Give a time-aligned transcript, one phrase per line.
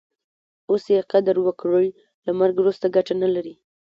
[0.69, 1.87] اوس ئې قدر وکړئ!
[2.25, 3.53] له مرګ وروسته ګټه نه لري.